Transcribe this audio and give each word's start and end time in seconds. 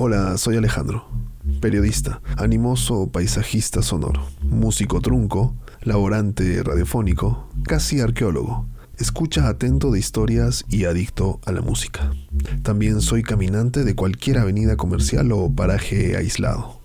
Hola, 0.00 0.38
soy 0.38 0.56
Alejandro, 0.56 1.08
periodista, 1.60 2.22
animoso 2.36 3.10
paisajista 3.10 3.82
sonoro, 3.82 4.28
músico 4.42 5.00
trunco, 5.00 5.56
laborante 5.82 6.62
radiofónico, 6.62 7.48
casi 7.64 8.00
arqueólogo, 8.00 8.68
escucha 8.96 9.48
atento 9.48 9.90
de 9.90 9.98
historias 9.98 10.64
y 10.68 10.84
adicto 10.84 11.40
a 11.44 11.50
la 11.50 11.62
música. 11.62 12.12
También 12.62 13.00
soy 13.00 13.24
caminante 13.24 13.82
de 13.82 13.96
cualquier 13.96 14.38
avenida 14.38 14.76
comercial 14.76 15.32
o 15.32 15.52
paraje 15.52 16.16
aislado. 16.16 16.80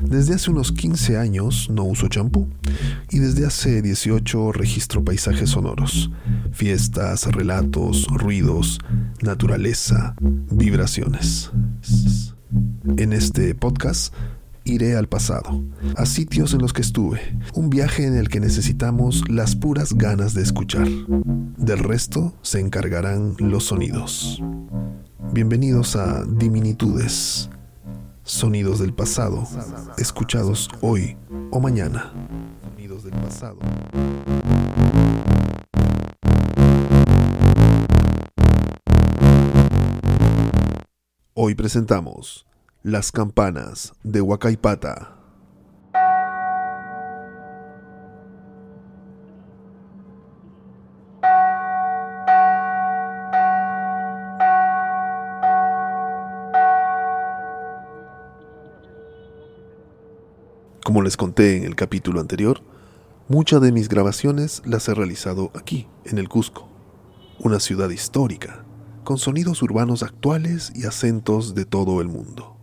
Desde 0.00 0.34
hace 0.34 0.52
unos 0.52 0.70
15 0.70 1.18
años 1.18 1.68
no 1.70 1.82
uso 1.82 2.06
champú 2.06 2.46
y 3.10 3.18
desde 3.18 3.46
hace 3.46 3.82
18 3.82 4.52
registro 4.52 5.04
paisajes 5.04 5.50
sonoros, 5.50 6.12
fiestas, 6.52 7.26
relatos, 7.26 8.06
ruidos, 8.06 8.78
naturaleza, 9.22 10.14
vibraciones. 10.20 11.50
En 12.84 13.12
este 13.12 13.54
podcast 13.54 14.14
iré 14.64 14.96
al 14.96 15.08
pasado, 15.08 15.64
a 15.96 16.06
sitios 16.06 16.52
en 16.54 16.60
los 16.60 16.72
que 16.72 16.82
estuve, 16.82 17.20
un 17.54 17.70
viaje 17.70 18.06
en 18.06 18.14
el 18.14 18.28
que 18.28 18.38
necesitamos 18.38 19.28
las 19.28 19.56
puras 19.56 19.94
ganas 19.94 20.34
de 20.34 20.42
escuchar. 20.42 20.86
Del 21.56 21.78
resto 21.78 22.34
se 22.42 22.60
encargarán 22.60 23.34
los 23.38 23.64
sonidos. 23.64 24.42
Bienvenidos 25.32 25.96
a 25.96 26.24
Diminitudes, 26.24 27.50
sonidos 28.22 28.78
del 28.78 28.94
pasado, 28.94 29.46
escuchados 29.96 30.68
hoy 30.80 31.16
o 31.50 31.60
mañana. 31.60 32.12
Sonidos 32.62 33.04
del 33.04 33.14
pasado. 33.14 33.58
Hoy 41.34 41.54
presentamos 41.54 42.47
Las 42.90 43.12
campanas 43.12 43.92
de 44.02 44.22
Huacaipata. 44.22 45.14
Como 60.82 61.02
les 61.02 61.18
conté 61.18 61.58
en 61.58 61.64
el 61.64 61.76
capítulo 61.76 62.22
anterior, 62.22 62.62
muchas 63.28 63.60
de 63.60 63.70
mis 63.70 63.90
grabaciones 63.90 64.62
las 64.64 64.88
he 64.88 64.94
realizado 64.94 65.50
aquí, 65.54 65.86
en 66.06 66.16
el 66.16 66.30
Cusco, 66.30 66.70
una 67.38 67.60
ciudad 67.60 67.90
histórica 67.90 68.64
con 69.04 69.18
sonidos 69.18 69.60
urbanos 69.60 70.02
actuales 70.02 70.72
y 70.74 70.86
acentos 70.86 71.54
de 71.54 71.66
todo 71.66 72.00
el 72.00 72.08
mundo. 72.08 72.57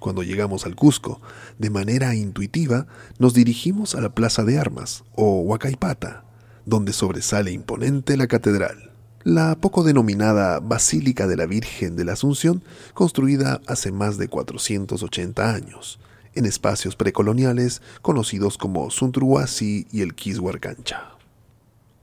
Cuando 0.00 0.24
llegamos 0.24 0.66
al 0.66 0.74
Cusco, 0.74 1.20
de 1.58 1.70
manera 1.70 2.14
intuitiva, 2.16 2.88
nos 3.18 3.34
dirigimos 3.34 3.94
a 3.94 4.00
la 4.00 4.12
Plaza 4.12 4.42
de 4.42 4.58
Armas, 4.58 5.04
o 5.14 5.42
Huacaipata, 5.42 6.24
donde 6.66 6.92
sobresale 6.92 7.52
imponente 7.52 8.16
la 8.16 8.26
catedral, 8.26 8.90
la 9.22 9.54
poco 9.60 9.84
denominada 9.84 10.58
Basílica 10.58 11.28
de 11.28 11.36
la 11.36 11.46
Virgen 11.46 11.94
de 11.94 12.04
la 12.04 12.14
Asunción, 12.14 12.64
construida 12.94 13.60
hace 13.68 13.92
más 13.92 14.18
de 14.18 14.26
480 14.26 15.54
años, 15.54 16.00
en 16.34 16.46
espacios 16.46 16.96
precoloniales 16.96 17.82
conocidos 18.02 18.58
como 18.58 18.90
Suntruhuasi 18.90 19.86
y 19.92 20.00
el 20.00 20.16
Quishuarcancha. 20.16 21.12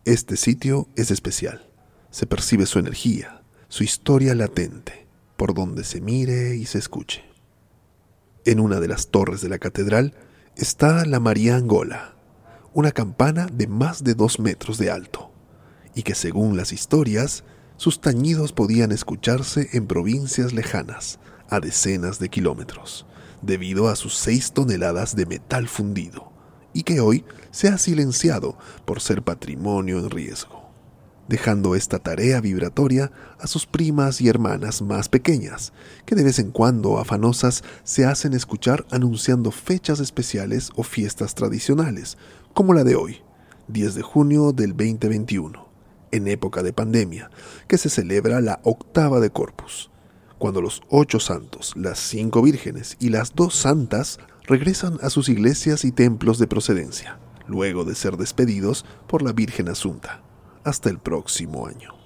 Este 0.06 0.38
sitio 0.38 0.88
es 0.96 1.12
especial 1.12 1.68
se 2.18 2.26
percibe 2.26 2.66
su 2.66 2.80
energía, 2.80 3.44
su 3.68 3.84
historia 3.84 4.34
latente, 4.34 5.06
por 5.36 5.54
donde 5.54 5.84
se 5.84 6.02
mire 6.02 6.56
y 6.56 6.66
se 6.66 6.80
escuche. 6.80 7.24
En 8.48 8.62
una 8.62 8.80
de 8.80 8.88
las 8.88 9.10
torres 9.10 9.42
de 9.42 9.50
la 9.50 9.60
catedral 9.60 10.14
está 10.56 11.04
la 11.04 11.20
María 11.20 11.58
Angola, 11.58 12.16
una 12.74 12.94
campana 12.94 13.48
de 13.52 13.68
más 13.68 14.06
de 14.06 14.14
dos 14.14 14.40
metros 14.40 14.78
de 14.78 14.90
alto, 14.90 15.34
y 15.94 16.04
que 16.04 16.16
según 16.16 16.56
las 16.56 16.72
historias, 16.72 17.44
sus 17.76 18.00
tañidos 18.00 18.54
podían 18.54 18.94
escucharse 18.94 19.68
en 19.74 19.86
provincias 19.86 20.54
lejanas, 20.54 21.20
a 21.50 21.60
decenas 21.60 22.20
de 22.20 22.30
kilómetros, 22.30 23.06
debido 23.42 23.90
a 23.90 23.98
sus 23.98 24.16
seis 24.16 24.54
toneladas 24.54 25.14
de 25.14 25.26
metal 25.26 25.68
fundido, 25.68 26.32
y 26.72 26.84
que 26.84 27.02
hoy 27.02 27.26
se 27.52 27.68
ha 27.68 27.78
silenciado 27.78 28.58
por 28.86 29.02
ser 29.02 29.24
patrimonio 29.24 30.00
en 30.00 30.10
riesgo 30.10 30.67
dejando 31.28 31.76
esta 31.76 32.00
tarea 32.00 32.42
vibratoria 32.42 33.12
a 33.40 33.48
sus 33.48 33.66
primas 33.66 34.22
y 34.22 34.30
hermanas 34.30 34.82
más 34.82 35.10
pequeñas, 35.10 35.74
que 36.06 36.16
de 36.16 36.24
vez 36.24 36.40
en 36.40 36.52
cuando 36.52 37.00
afanosas 37.00 37.64
se 37.84 38.06
hacen 38.06 38.34
escuchar 38.34 38.86
anunciando 38.92 39.52
fechas 39.52 40.00
especiales 40.00 40.72
o 40.76 40.84
fiestas 40.84 41.36
tradicionales, 41.36 42.18
como 42.54 42.74
la 42.74 42.84
de 42.84 42.96
hoy, 42.96 43.22
10 43.68 43.96
de 43.96 44.02
junio 44.02 44.52
del 44.54 44.72
2021, 44.72 45.68
en 46.12 46.28
época 46.28 46.64
de 46.64 46.74
pandemia, 46.74 47.30
que 47.68 47.78
se 47.78 47.90
celebra 47.90 48.40
la 48.42 48.60
octava 48.64 49.20
de 49.20 49.30
Corpus, 49.30 49.92
cuando 50.38 50.62
los 50.62 50.82
ocho 50.90 51.20
santos, 51.20 51.74
las 51.76 52.00
cinco 52.00 52.42
vírgenes 52.42 52.96
y 53.00 53.10
las 53.10 53.36
dos 53.36 53.56
santas 53.56 54.20
regresan 54.44 54.98
a 55.02 55.10
sus 55.10 55.28
iglesias 55.28 55.84
y 55.84 55.92
templos 55.92 56.40
de 56.40 56.48
procedencia, 56.48 57.20
luego 57.48 57.84
de 57.84 57.96
ser 57.96 58.16
despedidos 58.16 58.86
por 59.08 59.22
la 59.22 59.34
Virgen 59.34 59.68
Asunta 59.68 60.27
hasta 60.68 60.90
el 60.90 61.00
próximo 61.00 61.66
año. 61.66 61.97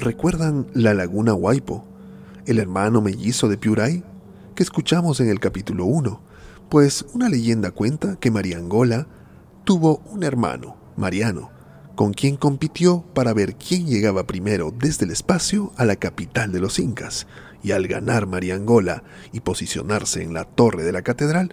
¿Recuerdan 0.00 0.68
la 0.74 0.94
laguna 0.94 1.34
Huaypo, 1.34 1.84
el 2.46 2.60
hermano 2.60 3.00
mellizo 3.00 3.48
de 3.48 3.58
Piuray, 3.58 4.04
que 4.54 4.62
escuchamos 4.62 5.18
en 5.18 5.28
el 5.28 5.40
capítulo 5.40 5.86
1? 5.86 6.22
Pues 6.68 7.04
una 7.14 7.28
leyenda 7.28 7.72
cuenta 7.72 8.14
que 8.14 8.30
María 8.30 8.58
Angola 8.58 9.08
tuvo 9.64 10.00
un 10.08 10.22
hermano, 10.22 10.76
Mariano, 10.96 11.50
con 11.96 12.14
quien 12.14 12.36
compitió 12.36 13.02
para 13.12 13.32
ver 13.32 13.56
quién 13.56 13.88
llegaba 13.88 14.24
primero 14.24 14.72
desde 14.72 15.04
el 15.04 15.10
espacio 15.10 15.72
a 15.76 15.84
la 15.84 15.96
capital 15.96 16.52
de 16.52 16.60
los 16.60 16.78
incas, 16.78 17.26
y 17.64 17.72
al 17.72 17.88
ganar 17.88 18.28
María 18.28 18.54
Angola 18.54 19.02
y 19.32 19.40
posicionarse 19.40 20.22
en 20.22 20.32
la 20.32 20.44
torre 20.44 20.84
de 20.84 20.92
la 20.92 21.02
catedral, 21.02 21.52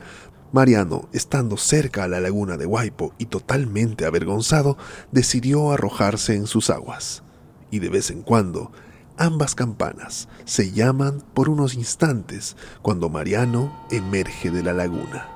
Mariano, 0.51 1.09
estando 1.13 1.57
cerca 1.57 2.03
a 2.03 2.07
la 2.07 2.19
laguna 2.19 2.57
de 2.57 2.67
Huaypo 2.67 3.15
y 3.17 3.25
totalmente 3.25 4.05
avergonzado, 4.05 4.77
decidió 5.11 5.71
arrojarse 5.71 6.35
en 6.35 6.45
sus 6.45 6.69
aguas 6.69 7.24
y 7.75 7.79
de 7.79 7.89
vez 7.89 8.09
en 8.09 8.21
cuando 8.21 8.71
ambas 9.17 9.53
campanas 9.53 10.29
se 10.45 10.71
llaman 10.71 11.21
por 11.33 11.49
unos 11.49 11.73
instantes 11.73 12.55
cuando 12.81 13.09
Mariano 13.09 13.85
emerge 13.91 14.49
de 14.49 14.63
la 14.63 14.71
laguna. 14.71 15.34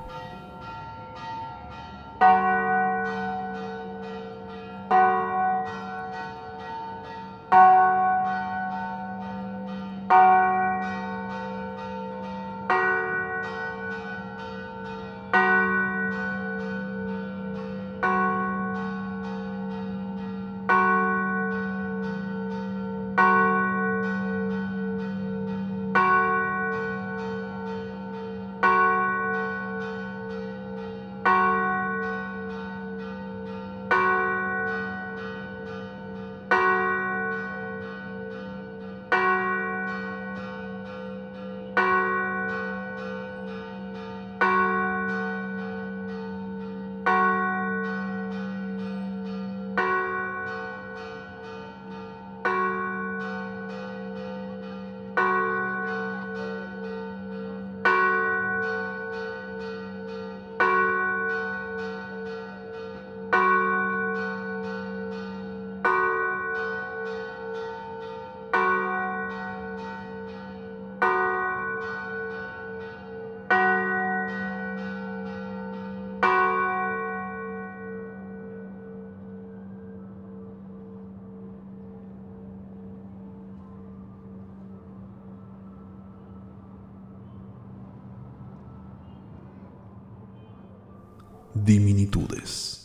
Diminitudes. 91.54 92.79